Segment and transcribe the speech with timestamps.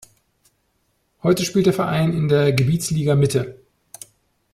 [1.21, 3.61] Heute spielt der Verein in der Gebietsliga Mitte.